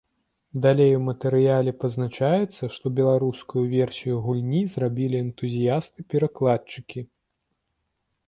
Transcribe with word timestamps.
Далей 0.63 0.93
у 0.99 1.01
матэрыяле 1.07 1.73
пазначаецца, 1.81 2.63
што 2.77 2.85
беларускую 2.99 3.63
версію 3.77 4.15
гульні 4.27 4.61
зрабілі 4.75 5.15
энтузіясты-перакладчыкі. 5.25 7.01